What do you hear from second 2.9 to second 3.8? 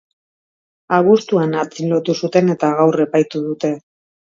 epaitu dute.